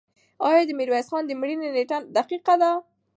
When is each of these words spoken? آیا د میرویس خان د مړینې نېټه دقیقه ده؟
آیا 0.47 0.61
د 0.67 0.71
میرویس 0.79 1.07
خان 1.11 1.23
د 1.27 1.31
مړینې 1.41 1.69
نېټه 1.75 1.97
دقیقه 2.15 2.55
ده؟ 2.61 2.71